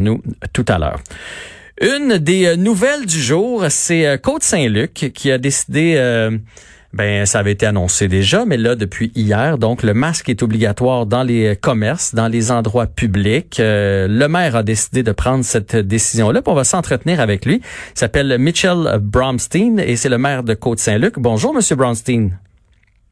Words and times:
nous 0.00 0.22
tout 0.52 0.64
à 0.68 0.78
l'heure. 0.78 1.00
Une 1.80 2.18
des 2.18 2.56
nouvelles 2.56 3.06
du 3.06 3.20
jour, 3.20 3.64
c'est 3.68 4.20
Côte-Saint-Luc 4.20 5.12
qui 5.14 5.30
a 5.30 5.38
décidé 5.38 5.96
ben, 6.94 7.26
ça 7.26 7.40
avait 7.40 7.52
été 7.52 7.66
annoncé 7.66 8.08
déjà, 8.08 8.46
mais 8.46 8.56
là, 8.56 8.74
depuis 8.74 9.12
hier, 9.14 9.58
donc, 9.58 9.82
le 9.82 9.92
masque 9.92 10.30
est 10.30 10.42
obligatoire 10.42 11.04
dans 11.04 11.22
les 11.22 11.54
commerces, 11.54 12.14
dans 12.14 12.28
les 12.28 12.50
endroits 12.50 12.86
publics. 12.86 13.60
Euh, 13.60 14.08
le 14.08 14.26
maire 14.26 14.56
a 14.56 14.62
décidé 14.62 15.02
de 15.02 15.12
prendre 15.12 15.44
cette 15.44 15.76
décision-là. 15.76 16.40
On 16.46 16.54
va 16.54 16.64
s'entretenir 16.64 17.20
avec 17.20 17.44
lui. 17.44 17.60
Il 17.94 17.98
s'appelle 17.98 18.38
Mitchell 18.38 18.98
Bromstein 19.02 19.78
et 19.78 19.96
c'est 19.96 20.08
le 20.08 20.18
maire 20.18 20.42
de 20.42 20.54
Côte-Saint-Luc. 20.54 21.18
Bonjour, 21.18 21.52
Monsieur 21.52 21.76
Bromstein. 21.76 22.30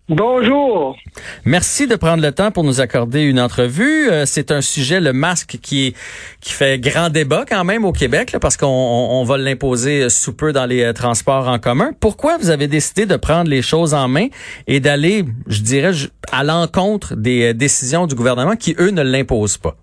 Bonjour. 0.09 0.97
Merci 1.45 1.89
de 1.89 1.97
prendre 1.97 2.23
le 2.23 2.31
temps 2.31 2.53
pour 2.53 2.63
nous 2.63 2.81
accorder 2.81 3.23
une 3.23 3.41
entrevue. 3.41 4.09
Euh, 4.09 4.25
c'est 4.25 4.53
un 4.53 4.61
sujet, 4.61 5.01
le 5.01 5.13
masque, 5.13 5.59
qui 5.61 5.97
fait 6.43 6.79
grand 6.79 7.11
débat 7.11 7.45
quand 7.45 7.65
même 7.65 7.85
au 7.85 7.91
Québec, 7.91 8.37
parce 8.41 8.57
qu'on 8.57 8.69
on, 8.69 9.25
va 9.25 9.37
l'imposer 9.37 10.09
sous 10.09 10.33
peu 10.33 10.53
dans 10.53 10.65
les 10.65 10.85
euh, 10.85 10.93
transports 10.93 11.49
en 11.49 11.59
commun. 11.59 11.91
Pourquoi 11.99 12.39
vous 12.39 12.51
avez 12.51 12.69
décidé 12.69 13.05
de 13.05 13.17
prendre 13.17 13.51
les 13.51 13.63
choses 13.63 13.95
en 13.95 14.07
main 14.07 14.29
et 14.69 14.79
d'aller, 14.79 15.25
je 15.49 15.63
dirais, 15.63 15.91
à 16.31 16.45
l'encontre 16.45 17.17
des 17.17 17.51
euh, 17.51 17.53
décisions 17.53 18.07
du 18.07 18.15
gouvernement 18.15 18.55
qui, 18.55 18.77
eux, 18.79 18.91
ne 18.91 19.03
l'imposent 19.03 19.59
pas? 19.59 19.77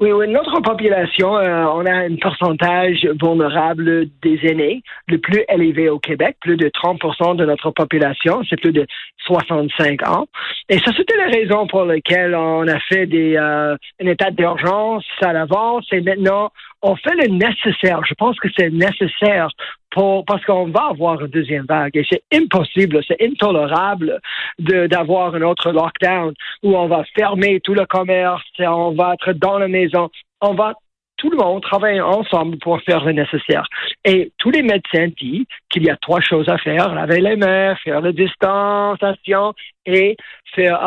Oui, 0.00 0.12
oui, 0.12 0.28
notre 0.28 0.60
population, 0.60 1.36
euh, 1.38 1.64
on 1.74 1.84
a 1.84 1.92
un 1.92 2.14
pourcentage 2.22 3.04
vulnérable 3.20 4.06
des 4.22 4.38
aînés, 4.44 4.84
le 5.08 5.18
plus 5.18 5.44
élevé 5.48 5.88
au 5.88 5.98
Québec. 5.98 6.36
Plus 6.40 6.56
de 6.56 6.68
30% 6.68 7.34
de 7.34 7.44
notre 7.44 7.72
population, 7.72 8.40
c'est 8.48 8.60
plus 8.60 8.70
de 8.70 8.86
65 9.26 10.08
ans. 10.08 10.26
Et 10.68 10.78
ça, 10.78 10.92
c'était 10.96 11.16
la 11.16 11.26
raison 11.26 11.66
pour 11.66 11.84
laquelle 11.84 12.36
on 12.36 12.68
a 12.68 12.78
fait 12.78 13.06
des, 13.06 13.36
euh, 13.36 13.74
un 14.00 14.06
état 14.06 14.30
d'urgence 14.30 15.04
à 15.20 15.32
l'avance. 15.32 15.84
Et 15.90 16.00
maintenant, 16.00 16.52
on 16.82 16.96
fait 16.96 17.14
le 17.14 17.28
nécessaire. 17.28 18.00
Je 18.04 18.14
pense 18.14 18.38
que 18.38 18.48
c'est 18.56 18.70
nécessaire 18.70 19.48
pour, 19.90 20.24
parce 20.24 20.44
qu'on 20.44 20.66
va 20.68 20.88
avoir 20.90 21.20
une 21.20 21.28
deuxième 21.28 21.64
vague 21.66 21.96
et 21.96 22.06
c'est 22.10 22.22
impossible, 22.32 23.00
c'est 23.06 23.20
intolérable 23.22 24.20
d'avoir 24.58 25.34
un 25.34 25.42
autre 25.42 25.72
lockdown 25.72 26.34
où 26.62 26.76
on 26.76 26.88
va 26.88 27.04
fermer 27.16 27.60
tout 27.60 27.74
le 27.74 27.86
commerce, 27.86 28.42
on 28.60 28.92
va 28.92 29.14
être 29.14 29.32
dans 29.32 29.58
la 29.58 29.68
maison, 29.68 30.08
on 30.40 30.54
va 30.54 30.74
tout 31.18 31.30
le 31.30 31.36
monde 31.36 31.62
travaille 31.62 32.00
ensemble 32.00 32.58
pour 32.58 32.80
faire 32.82 33.04
le 33.04 33.12
nécessaire. 33.12 33.66
Et 34.04 34.32
tous 34.38 34.50
les 34.50 34.62
médecins 34.62 35.08
disent 35.20 35.46
qu'il 35.68 35.84
y 35.84 35.90
a 35.90 35.96
trois 35.96 36.20
choses 36.20 36.48
à 36.48 36.58
faire 36.58 36.94
laver 36.94 37.20
les 37.20 37.36
mains, 37.36 37.74
faire 37.84 38.00
la 38.00 38.12
distanciation 38.12 39.52
et 39.84 40.16
faire 40.54 40.78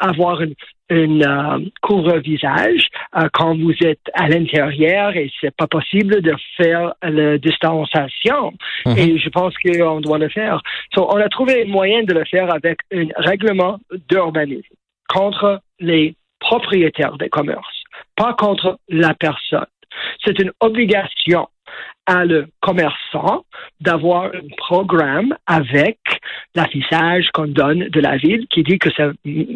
avoir 0.00 0.40
une, 0.40 0.54
une 0.90 1.24
euh, 1.24 1.58
couvre-visage 1.82 2.88
euh, 3.16 3.28
quand 3.32 3.56
vous 3.56 3.74
êtes 3.80 4.00
à 4.14 4.28
l'intérieur 4.28 5.16
et 5.16 5.30
c'est 5.40 5.54
pas 5.54 5.68
possible 5.68 6.20
de 6.20 6.34
faire 6.56 6.94
la 7.02 7.38
distanciation. 7.38 8.52
Mhm. 8.86 8.98
Et 8.98 9.18
je 9.18 9.28
pense 9.28 9.54
qu'on 9.58 10.00
doit 10.00 10.18
le 10.18 10.28
faire. 10.28 10.60
on 10.96 11.16
a 11.16 11.28
trouvé 11.28 11.62
un 11.62 11.68
moyen 11.68 12.02
de 12.02 12.12
le 12.12 12.24
faire 12.24 12.52
avec 12.52 12.78
un 12.92 13.06
règlement 13.16 13.78
d'urbanisme 14.08 14.74
contre 15.08 15.60
les 15.78 16.14
propriétaires 16.40 17.16
des 17.18 17.28
commerces, 17.28 17.82
pas 18.16 18.34
contre 18.34 18.78
la 18.88 19.14
personne. 19.14 19.66
C'est 20.24 20.38
une 20.38 20.52
obligation 20.60 21.48
à 22.06 22.24
le 22.24 22.48
commerçant 22.60 23.44
d'avoir 23.80 24.24
un 24.24 24.48
programme 24.56 25.36
avec 25.46 25.98
l'affichage 26.54 27.28
qu'on 27.32 27.46
donne 27.46 27.88
de 27.88 28.00
la 28.00 28.16
ville 28.16 28.46
qui 28.50 28.62
dit 28.62 28.78
que 28.78 28.90
c'est 28.96 29.10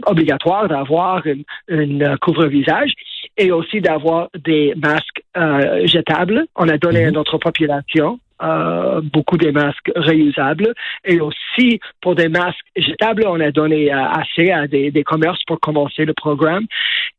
obligatoire 0.07 0.69
d'avoir 0.69 1.23
une, 1.69 2.17
couvre-visage 2.21 2.93
et 3.37 3.51
aussi 3.51 3.81
d'avoir 3.81 4.29
des 4.39 4.75
masques 4.77 5.23
euh, 5.37 5.87
jetables. 5.87 6.47
On 6.55 6.69
a 6.69 6.79
donné 6.79 7.05
à 7.05 7.09
mhm. 7.09 7.15
notre 7.15 7.39
population 7.39 8.21
euh, 8.43 9.01
beaucoup 9.01 9.37
de 9.37 9.51
masques 9.51 9.93
réusables 9.95 10.75
et 11.05 11.21
aussi 11.21 11.81
pour 12.01 12.15
des 12.15 12.29
masques 12.29 12.67
jetables, 12.77 13.25
on 13.27 13.41
a 13.41 13.51
donné 13.51 13.93
euh, 13.93 14.05
assez 14.07 14.51
à 14.51 14.67
des, 14.67 14.91
des, 14.91 15.05
commerces 15.05 15.43
pour 15.47 15.61
commencer 15.61 16.05
le 16.05 16.15
programme. 16.15 16.67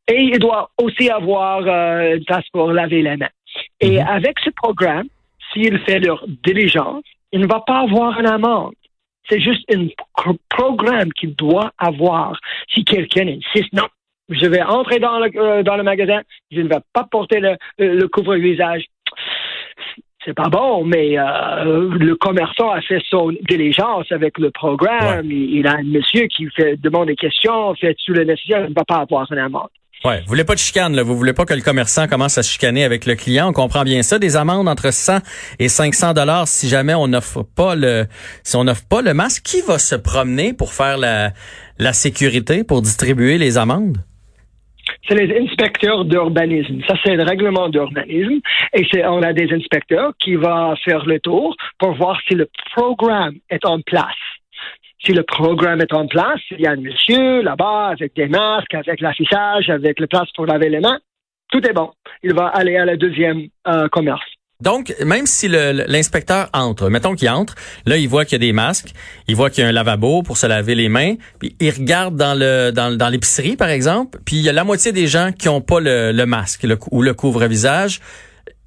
Et 0.08 0.22
il 0.22 0.40
doit 0.40 0.70
aussi 0.82 1.10
avoir 1.10 1.62
une 1.62 2.24
place 2.26 2.46
pour 2.52 2.72
laver 2.72 3.02
les 3.02 3.18
mains. 3.18 3.30
Et 3.80 4.00
mhm. 4.00 4.08
avec 4.08 4.40
ce 4.44 4.50
programme, 4.50 5.08
s'il 5.54 5.80
fait 5.80 6.00
leur 6.00 6.26
diligence, 6.44 7.04
il 7.32 7.42
ne 7.42 7.48
va 7.48 7.62
pas 7.66 7.80
avoir 7.80 8.20
une 8.20 8.28
amende. 8.28 8.74
C'est 9.30 9.42
juste 9.42 9.66
un 9.74 10.36
programme 10.50 11.12
qu'il 11.14 11.36
doit 11.36 11.72
avoir. 11.78 12.40
Si 12.74 12.84
quelqu'un 12.84 13.28
insiste, 13.28 13.74
non, 13.74 13.88
je 14.30 14.46
vais 14.46 14.62
entrer 14.62 15.00
dans 15.00 15.20
le, 15.20 15.30
euh, 15.36 15.64
dans 15.64 15.78
le 15.78 15.84
magasin, 15.84 16.22
je 16.52 16.62
ne 16.62 16.68
vais 16.68 16.80
pas 16.94 17.04
porter 17.04 17.40
le, 17.40 17.56
le 17.78 18.08
couvre-visage. 18.08 18.86
C'est 20.26 20.34
pas 20.34 20.50
bon, 20.50 20.84
mais 20.84 21.20
euh, 21.20 21.90
le 22.00 22.16
commerçant 22.16 22.72
a 22.72 22.82
fait 22.82 23.00
son 23.10 23.32
diligence 23.48 24.12
avec 24.12 24.40
le 24.40 24.50
programme. 24.50 25.30
Il, 25.30 25.58
il, 25.58 25.68
a 25.68 25.74
un 25.74 25.84
monsieur 25.84 26.26
qui 26.26 26.48
fait 26.56 26.78
demande 26.78 27.08
des 27.08 27.16
questions, 27.16 27.76
fait 27.76 27.96
tout 28.04 28.14
le 28.14 28.24
nécessaire, 28.24 28.66
il 28.66 28.72
ne 28.72 28.76
va 28.76 28.84
pas 28.86 29.02
avoir 29.02 29.32
une 29.32 29.38
amende. 29.38 29.70
Ouais, 30.04 30.20
vous 30.22 30.28
voulez 30.28 30.44
pas 30.44 30.54
de 30.54 30.60
chicane, 30.60 30.96
là. 30.96 31.04
Vous 31.04 31.16
voulez 31.16 31.34
pas 31.34 31.46
que 31.46 31.54
le 31.54 31.62
commerçant 31.62 32.08
commence 32.08 32.38
à 32.38 32.44
se 32.44 32.52
chicaner 32.52 32.84
avec 32.84 33.06
le 33.06 33.16
client. 33.16 33.50
On 33.50 33.54
comprend 33.54 33.84
bien 33.84 34.04
ça. 34.04 34.20
Des 34.20 34.36
amendes 34.36 34.68
entre 34.68 34.92
100 34.92 35.20
et 35.60 35.70
500 35.70 36.14
dollars 36.14 36.48
si 36.48 36.70
jamais 36.70 36.94
on 36.94 37.08
n'offre 37.08 37.44
pas 37.44 37.76
le, 37.76 38.06
si 38.44 38.56
on 38.56 38.66
n'offre 38.66 38.88
pas 38.88 39.02
le 39.02 39.14
masque. 39.14 39.44
Qui 39.44 39.62
va 39.62 39.80
se 39.80 39.96
promener 39.96 40.54
pour 40.54 40.74
faire 40.74 40.98
la, 40.98 41.32
la 41.80 41.94
sécurité, 41.94 42.64
pour 42.64 42.82
distribuer 42.82 43.38
les 43.38 43.58
amendes? 43.58 43.98
C'est 45.08 45.16
les 45.16 45.40
inspecteurs 45.40 46.06
d'urbanisme. 46.06 46.82
Ça, 46.88 46.96
c'est 47.04 47.16
le 47.16 47.24
règlement 47.24 47.70
d'urbanisme. 47.70 48.40
Et 48.74 48.86
c'est, 48.92 49.06
on 49.06 49.22
a 49.22 49.34
des 49.34 49.52
inspecteurs 49.54 50.14
qui 50.20 50.36
vont 50.36 50.76
faire 50.78 51.06
le 51.06 51.20
tour 51.20 51.56
pour 51.80 51.94
voir 51.94 52.20
si 52.28 52.36
le 52.36 52.50
programme 52.74 53.36
est 53.50 53.66
en 53.66 53.82
place 53.82 54.16
si 55.06 55.14
le 55.14 55.24
programme 55.24 55.82
est 55.82 55.94
en 55.94 56.08
place, 56.08 56.42
il 56.52 56.62
y 56.62 56.68
a 56.68 56.72
un 56.72 56.78
monsieur 56.78 57.42
là-bas 57.42 57.90
avec 57.90 58.16
des 58.16 58.28
masques, 58.28 58.74
avec 58.74 59.02
l'affichage, 59.02 59.70
avec 59.70 60.00
le 60.00 60.08
place 60.08 60.32
pour 60.36 60.46
laver 60.48 60.70
les 60.70 60.80
mains, 60.80 61.00
tout 61.52 61.66
est 61.66 61.74
bon. 61.74 61.92
Il 62.24 62.34
va 62.34 62.48
aller 62.48 62.76
à 62.78 62.86
la 62.86 62.98
deuxième 62.98 63.48
euh, 63.68 63.88
commerce. 63.90 64.35
Donc, 64.62 64.96
même 65.04 65.26
si 65.26 65.50
l'inspecteur 65.50 66.50
entre, 66.54 66.90
mettons 66.90 67.16
qu'il 67.16 67.30
entre, 67.30 67.56
là, 67.86 67.98
il 67.98 68.08
voit 68.08 68.24
qu'il 68.24 68.34
y 68.34 68.36
a 68.36 68.48
des 68.48 68.54
masques, 68.54 68.94
il 69.28 69.36
voit 69.36 69.50
qu'il 69.50 69.64
y 69.64 69.68
a 69.68 69.70
un 69.70 69.74
lavabo 69.74 70.24
pour 70.24 70.38
se 70.38 70.48
laver 70.48 70.76
les 70.76 70.88
mains, 70.88 71.16
puis 71.40 71.58
il 71.60 71.72
regarde 71.72 72.16
dans 72.16 72.34
le 72.34 72.72
dans, 72.72 72.96
dans 72.96 73.10
l'épicerie, 73.10 73.58
par 73.58 73.68
exemple, 73.68 74.20
puis 74.26 74.38
il 74.38 74.44
y 74.44 74.50
a 74.50 74.54
la 74.54 74.64
moitié 74.64 74.94
des 74.94 75.08
gens 75.08 75.34
qui 75.34 75.50
ont 75.50 75.60
pas 75.60 75.82
le, 75.82 76.14
le 76.14 76.26
masque 76.26 76.66
ou 76.92 77.02
le 77.02 77.14
couvre-visage. 77.14 78.00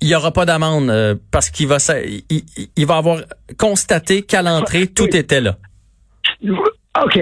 Il 0.00 0.08
y 0.08 0.14
aura 0.14 0.30
pas 0.30 0.44
d'amende 0.44 0.90
euh, 0.90 1.14
parce 1.30 1.50
qu'il 1.50 1.66
va 1.66 1.78
il, 2.04 2.44
il, 2.76 2.86
va 2.86 2.98
avoir 2.98 3.22
constaté 3.56 4.22
qu'à 4.22 4.42
l'entrée, 4.42 4.86
tout 4.86 5.16
était 5.16 5.40
là. 5.40 5.56
OK. 7.02 7.18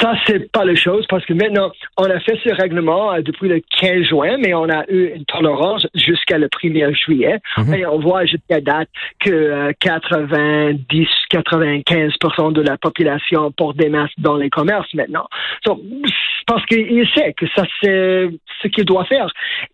Ça, 0.00 0.14
c'est 0.26 0.50
pas 0.52 0.64
la 0.64 0.74
chose 0.74 1.06
parce 1.08 1.24
que 1.24 1.32
maintenant, 1.32 1.70
on 1.96 2.04
a 2.04 2.20
fait 2.20 2.38
ce 2.44 2.52
règlement 2.54 3.12
euh, 3.12 3.22
depuis 3.22 3.48
le 3.48 3.62
15 3.80 4.04
juin, 4.04 4.36
mais 4.38 4.54
on 4.54 4.68
a 4.68 4.84
eu 4.90 5.12
une 5.14 5.24
tolérance 5.24 5.86
jusqu'à 5.94 6.36
le 6.38 6.48
1er 6.48 6.94
juillet. 6.94 7.38
Mhm. 7.56 7.74
Et 7.74 7.86
on 7.86 7.98
voit 7.98 8.26
jusqu'à 8.26 8.60
date 8.60 8.88
que 9.20 9.72
90-95% 9.72 12.48
euh, 12.48 12.52
de 12.52 12.62
la 12.62 12.76
population 12.76 13.50
porte 13.52 13.76
des 13.76 13.88
masques 13.88 14.18
dans 14.18 14.36
les 14.36 14.50
commerces 14.50 14.92
maintenant. 14.94 15.28
parce 16.46 16.64
qu'il 16.66 17.08
sait 17.14 17.32
que 17.32 17.46
ça, 17.54 17.64
c'est 17.82 18.28
ce 18.62 18.68
qu'il 18.68 18.84
doit 18.84 19.06
faire. 19.06 19.28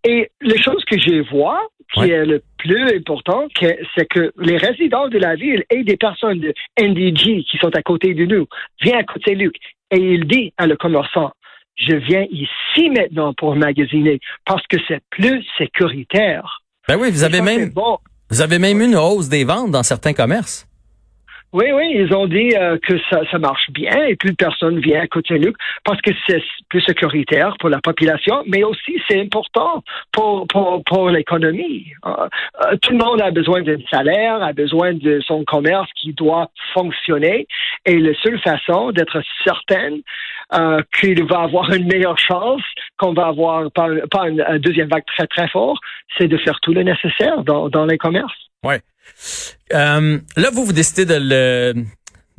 Et 0.05 0.31
les 0.41 0.63
choses 0.63 0.85
que 0.85 0.97
je 0.99 1.29
vois, 1.31 1.61
qui 1.95 2.11
est 2.11 2.25
le 2.25 2.43
plus 2.59 2.97
important, 2.97 3.49
c'est 3.59 4.09
que 4.09 4.33
les 4.39 4.57
résidents 4.57 5.09
de 5.09 5.19
la 5.19 5.35
ville 5.35 5.65
et 5.71 5.85
des 5.85 5.97
personnes 5.97 6.41
de 6.41 6.55
NDG 6.81 7.45
qui 7.45 7.59
sont 7.59 7.75
à 7.75 7.83
côté 7.83 8.15
de 8.15 8.25
nous 8.25 8.47
viennent 8.81 9.01
à 9.01 9.05
côté 9.05 9.35
de 9.35 9.41
Luc 9.41 9.57
et 9.93 9.99
il 9.99 10.27
dit 10.27 10.53
à 10.57 10.67
le 10.67 10.77
commerçant, 10.77 11.31
je 11.77 11.95
viens 11.95 12.27
ici 12.31 12.91
maintenant 12.91 13.33
pour 13.35 13.55
magasiner 13.55 14.19
parce 14.45 14.67
que 14.67 14.77
c'est 14.89 15.03
plus 15.11 15.45
sécuritaire. 15.59 16.63
Ben 16.89 16.97
oui, 16.99 17.11
vous 17.11 17.23
avez 17.23 17.41
même, 17.41 17.71
vous 18.31 18.41
avez 18.41 18.59
même 18.59 18.81
une 18.81 18.97
hausse 18.97 19.29
des 19.29 19.45
ventes 19.45 19.71
dans 19.71 19.83
certains 19.83 20.15
commerces. 20.15 20.67
Oui, 21.53 21.67
oui, 21.71 21.93
ils 21.95 22.15
ont 22.15 22.27
dit 22.27 22.57
euh, 22.57 22.79
que 22.79 22.95
ça, 23.11 23.39
marche 23.39 23.71
bien 23.73 24.05
et 24.05 24.17
plus 24.17 24.35
personne 24.35 24.81
vient 24.81 25.03
à 25.03 25.07
Côte-Saint-Luc 25.07 25.55
parce 25.85 26.01
que 26.01 26.11
c'est 26.27 26.43
plus 26.71 26.81
sécuritaire 26.81 27.57
pour 27.61 27.69
la 27.69 27.79
population, 27.79 28.43
mais 28.47 28.65
aussi 28.65 28.99
c'est 29.07 29.21
important 29.21 29.85
pour, 30.13 30.47
pour, 30.47 30.83
pour 30.85 31.11
l'économie. 31.11 31.93
Euh, 32.07 32.11
euh, 32.65 32.77
tout 32.81 32.93
le 32.93 33.05
monde 33.05 33.21
a 33.21 33.31
besoin 33.31 33.61
d'un 33.61 33.77
salaire, 33.91 34.43
a 34.43 34.55
besoin 34.55 34.95
de 34.95 35.21
son 35.27 35.45
commerce 35.45 35.91
qui 36.01 36.15
doit 36.15 36.49
fonctionner 36.73 37.47
et 37.85 37.99
la 37.99 38.15
seule 38.23 38.41
façon 38.41 38.91
d'être 38.93 39.21
certaine 39.45 40.01
qu'il 40.99 41.25
va 41.25 41.41
avoir 41.41 41.73
une 41.73 41.87
meilleure 41.87 42.19
chance, 42.19 42.61
qu'on 42.99 43.15
va 43.15 43.29
avoir 43.29 43.71
pas, 43.73 43.89
pas 44.11 44.29
une, 44.29 44.45
deuxième 44.59 44.89
vague 44.89 45.05
très 45.07 45.27
très 45.27 45.49
fort, 45.49 45.79
c'est 46.19 46.29
de 46.29 46.37
faire 46.37 46.61
tout 46.61 46.75
le 46.75 46.83
nécessaire 46.83 47.43
dans, 47.43 47.71
dans 47.71 47.87
les 47.87 47.97
commerces. 47.97 48.52
Ouais. 48.65 48.81
Euh, 49.73 50.19
là, 50.37 50.51
vous, 50.53 50.65
vous 50.65 50.73
décidez 50.73 51.05
de 51.05 51.15
le 51.19 51.85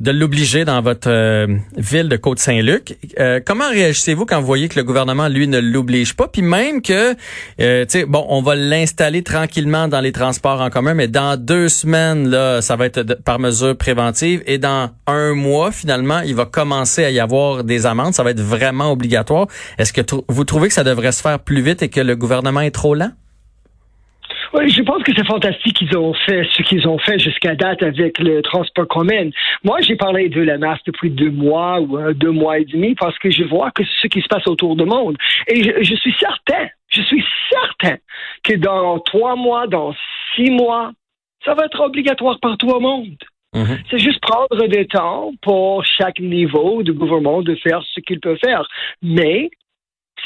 de 0.00 0.10
l'obliger 0.10 0.64
dans 0.64 0.82
votre 0.82 1.08
euh, 1.08 1.46
ville 1.76 2.08
de 2.08 2.16
Côte-Saint-Luc. 2.16 2.98
Euh, 3.18 3.40
comment 3.44 3.68
réagissez-vous 3.70 4.26
quand 4.26 4.40
vous 4.40 4.46
voyez 4.46 4.68
que 4.68 4.78
le 4.78 4.84
gouvernement, 4.84 5.28
lui, 5.28 5.46
ne 5.46 5.60
l'oblige 5.60 6.14
pas? 6.14 6.26
Puis 6.26 6.42
même 6.42 6.82
que, 6.82 7.14
euh, 7.60 7.84
tu 7.86 8.00
sais, 8.00 8.04
bon, 8.04 8.26
on 8.28 8.42
va 8.42 8.56
l'installer 8.56 9.22
tranquillement 9.22 9.86
dans 9.86 10.00
les 10.00 10.12
transports 10.12 10.60
en 10.60 10.68
commun, 10.68 10.94
mais 10.94 11.08
dans 11.08 11.40
deux 11.40 11.68
semaines, 11.68 12.28
là, 12.28 12.60
ça 12.60 12.76
va 12.76 12.86
être 12.86 13.02
par 13.24 13.38
mesure 13.38 13.76
préventive. 13.76 14.42
Et 14.46 14.58
dans 14.58 14.90
un 15.06 15.32
mois, 15.32 15.70
finalement, 15.70 16.20
il 16.20 16.34
va 16.34 16.44
commencer 16.44 17.04
à 17.04 17.10
y 17.10 17.20
avoir 17.20 17.62
des 17.62 17.86
amendes. 17.86 18.14
Ça 18.14 18.24
va 18.24 18.30
être 18.30 18.42
vraiment 18.42 18.90
obligatoire. 18.90 19.46
Est-ce 19.78 19.92
que 19.92 20.02
vous 20.28 20.44
trouvez 20.44 20.68
que 20.68 20.74
ça 20.74 20.84
devrait 20.84 21.12
se 21.12 21.22
faire 21.22 21.38
plus 21.38 21.62
vite 21.62 21.82
et 21.82 21.88
que 21.88 22.00
le 22.00 22.16
gouvernement 22.16 22.60
est 22.60 22.72
trop 22.72 22.94
lent? 22.94 23.12
Oui, 24.54 24.70
je 24.70 24.82
pense 24.82 25.02
que 25.02 25.12
c'est 25.16 25.26
fantastique 25.26 25.76
qu'ils 25.76 25.98
ont 25.98 26.14
fait 26.14 26.44
ce 26.52 26.62
qu'ils 26.62 26.86
ont 26.86 26.98
fait 26.98 27.18
jusqu'à 27.18 27.56
date 27.56 27.82
avec 27.82 28.20
le 28.20 28.40
transport 28.40 28.86
commun. 28.86 29.30
Moi, 29.64 29.80
j'ai 29.80 29.96
parlé 29.96 30.28
de 30.28 30.40
la 30.40 30.58
masse 30.58 30.78
depuis 30.86 31.10
deux 31.10 31.30
mois 31.30 31.80
ou 31.80 31.98
euh, 31.98 32.14
deux 32.14 32.30
mois 32.30 32.58
et 32.58 32.64
demi 32.64 32.94
parce 32.94 33.18
que 33.18 33.32
je 33.32 33.42
vois 33.42 33.72
que 33.72 33.82
ce 34.00 34.06
qui 34.06 34.20
se 34.20 34.28
passe 34.28 34.46
autour 34.46 34.76
du 34.76 34.84
monde. 34.84 35.16
Et 35.48 35.60
je, 35.60 35.82
je 35.82 35.94
suis 35.96 36.14
certain, 36.20 36.68
je 36.88 37.02
suis 37.02 37.24
certain 37.50 37.96
que 38.44 38.54
dans 38.54 39.00
trois 39.00 39.34
mois, 39.34 39.66
dans 39.66 39.92
six 40.36 40.50
mois, 40.52 40.92
ça 41.44 41.54
va 41.54 41.64
être 41.64 41.80
obligatoire 41.80 42.38
par 42.38 42.56
tout 42.56 42.72
le 42.72 42.78
monde. 42.78 43.16
Mhm. 43.54 43.78
C'est 43.90 43.98
juste 43.98 44.20
prendre 44.20 44.68
du 44.68 44.86
temps 44.86 45.32
pour 45.42 45.84
chaque 45.84 46.20
niveau 46.20 46.84
de 46.84 46.92
gouvernement 46.92 47.42
de 47.42 47.56
faire 47.56 47.82
ce 47.92 48.00
qu'il 48.00 48.20
peut 48.20 48.36
faire. 48.36 48.68
Mais 49.02 49.50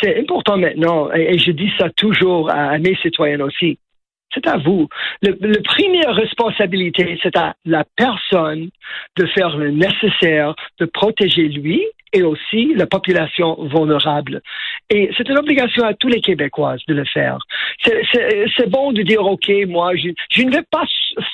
c'est 0.03 0.19
important 0.19 0.59
maintenant, 0.59 1.11
et 1.13 1.39
je 1.39 1.51
dis 1.51 1.71
ça 1.79 1.89
toujours 1.91 2.51
à 2.51 2.79
mes 2.79 2.95
citoyens 2.97 3.41
aussi, 3.41 3.79
c'est 4.35 4.47
à 4.47 4.57
vous. 4.59 4.89
Le 5.23 5.63
première 5.63 6.15
responsabilité, 6.15 7.19
c'est 7.23 7.37
à 7.37 7.55
la 7.65 7.85
personne 7.97 8.71
de 9.17 9.27
faire 9.27 9.57
le 9.57 9.71
nécessaire, 9.71 10.55
de 10.79 10.87
protéger 10.87 11.49
lui 11.49 11.85
et 12.13 12.23
aussi 12.23 12.75
la 12.75 12.87
population 12.87 13.57
vulnérable. 13.65 14.41
Et 14.91 15.11
c'est 15.17 15.29
une 15.29 15.39
obligation 15.39 15.85
à 15.85 15.95
tous 15.95 16.09
les 16.09 16.21
Québécoises 16.21 16.81
de 16.89 16.95
le 16.95 17.05
faire. 17.05 17.39
C'est 17.85 18.71
bon 18.71 18.93
de 18.93 19.03
dire, 19.03 19.25
OK, 19.25 19.51
moi, 19.67 19.95
je, 19.97 20.09
je, 20.31 20.43
ne 20.43 20.51
vais 20.51 20.65
pas 20.71 20.85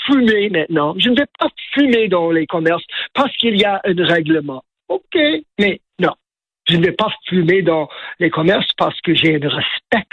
fumer 0.06 0.48
maintenant. 0.50 0.94
Je 0.98 1.10
ne 1.10 1.16
vais 1.16 1.26
pas 1.38 1.48
fumer 1.72 2.08
dans 2.08 2.30
les 2.30 2.46
commerces 2.46 2.84
parce 3.14 3.34
qu'il 3.36 3.56
y 3.56 3.64
a 3.64 3.80
un 3.84 4.04
règlement. 4.04 4.62
OK, 4.88 5.16
mais. 5.58 5.80
Je 6.66 6.76
ne 6.76 6.84
vais 6.84 6.92
pas 6.92 7.12
fumer 7.28 7.62
dans 7.62 7.88
les 8.18 8.30
commerces 8.30 8.72
parce 8.78 8.98
que 9.02 9.14
j'ai 9.14 9.36
un 9.36 9.48
respect 9.48 10.06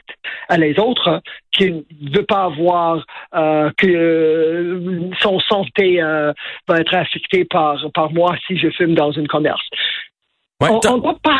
à 0.49 0.57
les 0.57 0.77
autres 0.79 1.21
qui 1.51 1.71
ne 1.71 2.15
veut 2.15 2.25
pas 2.25 2.43
avoir 2.43 3.05
euh, 3.33 3.71
que 3.77 3.87
euh, 3.87 5.09
son 5.19 5.39
santé 5.39 6.01
euh, 6.01 6.33
va 6.67 6.79
être 6.79 6.93
affectée 6.93 7.45
par, 7.45 7.77
par 7.93 8.11
moi 8.11 8.35
si 8.47 8.57
je 8.57 8.69
fume 8.69 8.95
dans 8.95 9.17
un 9.17 9.25
commerce. 9.25 9.63
on 10.59 10.75
ne 10.75 11.01
doit 11.01 11.17
pas 11.23 11.39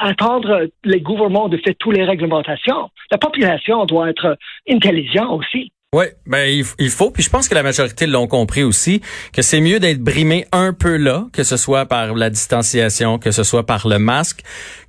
attendre 0.00 0.68
les 0.84 1.00
gouvernements 1.00 1.48
de 1.48 1.56
faire 1.56 1.74
toutes 1.78 1.96
les 1.96 2.04
réglementations. 2.04 2.90
La 3.10 3.18
population 3.18 3.86
doit 3.86 4.10
être 4.10 4.36
intelligente 4.68 5.30
aussi. 5.30 5.72
Oui, 5.96 6.04
ben 6.26 6.62
il, 6.78 6.90
faut. 6.90 7.10
Puis 7.10 7.22
je 7.22 7.30
pense 7.30 7.48
que 7.48 7.54
la 7.54 7.62
majorité 7.62 8.06
l'ont 8.06 8.26
compris 8.26 8.62
aussi 8.64 9.00
que 9.32 9.40
c'est 9.40 9.60
mieux 9.60 9.80
d'être 9.80 10.00
brimé 10.00 10.46
un 10.52 10.74
peu 10.74 10.96
là, 10.96 11.26
que 11.32 11.42
ce 11.42 11.56
soit 11.56 11.86
par 11.86 12.14
la 12.14 12.28
distanciation, 12.28 13.18
que 13.18 13.30
ce 13.30 13.44
soit 13.44 13.64
par 13.64 13.88
le 13.88 13.98
masque, 13.98 14.42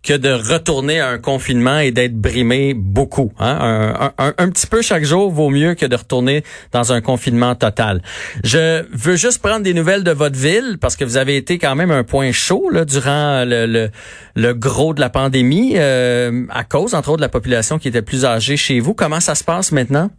que 0.04 0.14
de 0.14 0.32
retourner 0.32 1.00
à 1.00 1.08
un 1.08 1.18
confinement 1.18 1.80
et 1.80 1.92
d'être 1.92 2.16
brimé 2.20 2.74
beaucoup. 2.74 3.32
Hein? 3.40 4.12
Un, 4.18 4.50
petit 4.50 4.68
peu 4.68 4.82
chaque 4.82 5.06
jour 5.06 5.32
vaut 5.32 5.50
mieux 5.50 5.76
que 5.76 5.86
de 5.86 5.96
retourner 5.96 6.44
dans 6.74 6.92
un 6.92 7.00
confinement 7.00 7.56
total. 7.56 8.02
Je 8.44 8.84
veux 8.92 9.16
juste 9.16 9.42
prendre 9.42 9.62
des 9.62 9.74
nouvelles 9.74 10.04
de 10.04 10.12
votre 10.12 10.38
ville 10.38 10.78
parce 10.82 10.98
que 10.98 11.06
vous 11.06 11.16
avez 11.16 11.38
été 11.38 11.58
quand 11.58 11.76
même 11.76 11.92
un 11.92 12.04
point 12.04 12.34
chaud 12.34 12.70
là, 12.70 12.84
durant 12.84 13.46
le, 13.46 13.90
le, 14.36 14.54
gros 14.54 14.94
de 14.94 15.00
la 15.00 15.10
pandémie 15.10 15.76
euh, 15.78 16.46
à 16.50 16.66
cause, 16.66 16.96
entre 16.96 17.10
autres, 17.10 17.18
de 17.18 17.22
la 17.22 17.30
population 17.30 17.80
qui 17.80 17.88
était 17.88 18.02
plus 18.02 18.26
âgée 18.26 18.58
chez 18.58 18.82
vous. 18.82 18.94
Comment 18.94 19.22
ça 19.22 19.36
se 19.36 19.44
passe 19.46 19.72
maintenant? 19.72 20.10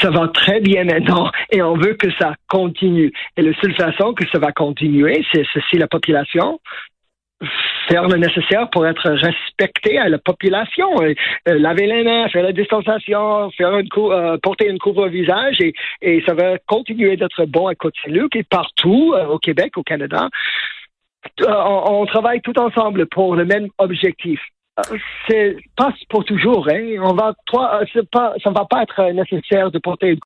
Ça, 0.00 0.10
va 0.10 0.28
très 0.28 0.60
bien 0.60 0.84
maintenant 0.84 1.30
et 1.50 1.62
on 1.62 1.74
veut 1.74 1.94
que 1.94 2.10
ça 2.18 2.34
continue. 2.48 3.12
Et 3.36 3.42
la 3.42 3.52
seule 3.60 3.74
façon 3.74 4.14
que 4.14 4.24
ça 4.30 4.38
va 4.38 4.52
continuer, 4.52 5.24
c'est 5.32 5.44
si 5.70 5.76
la 5.76 5.88
population 5.88 6.60
faire 7.88 8.08
le 8.08 8.18
nécessaire 8.18 8.68
pour 8.70 8.86
être 8.86 9.08
respecté 9.10 9.98
à 9.98 10.08
la 10.08 10.18
population. 10.18 10.88
Euh, 11.02 11.14
laver 11.46 11.86
les 11.86 12.02
mains, 12.02 12.28
faire 12.28 12.42
la 12.42 12.52
distanciation, 12.52 13.50
faire 13.52 13.78
une 13.78 13.88
euh, 13.96 14.38
porter 14.42 14.68
une 14.68 14.78
couvre 14.78 15.06
au 15.06 15.08
visage 15.08 15.60
et, 15.60 15.72
et 16.02 16.22
ça 16.26 16.34
va 16.34 16.58
continuer 16.66 17.16
d'être 17.16 17.44
bon 17.46 17.68
à 17.68 17.74
Côte-Saint-Luc 17.74 18.34
et 18.36 18.42
partout 18.42 19.14
euh, 19.16 19.26
au 19.26 19.38
Québec, 19.38 19.76
au 19.76 19.82
Canada. 19.82 20.28
On, 21.46 22.00
on, 22.02 22.06
travaille 22.06 22.40
tout 22.40 22.58
ensemble 22.58 23.06
pour 23.06 23.34
le 23.34 23.44
même 23.44 23.68
objectif 23.78 24.40
c'est 25.28 25.56
pas 25.76 25.92
pour 26.08 26.24
toujours. 26.24 26.68
Hein. 26.70 26.96
On 27.00 27.14
va, 27.14 27.34
toi, 27.46 27.80
pas, 28.12 28.34
ça 28.42 28.50
ne 28.50 28.54
va 28.54 28.64
pas 28.64 28.82
être 28.82 29.12
nécessaire 29.12 29.70
de 29.70 29.78
porter 29.78 30.14